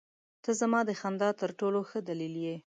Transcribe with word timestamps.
•ته 0.43 0.51
زما 0.59 0.79
د 0.85 0.91
خندا 1.01 1.29
تر 1.41 1.49
ټولو 1.59 1.79
ښه 1.89 1.99
دلیل 2.09 2.35
یې. 2.45 2.55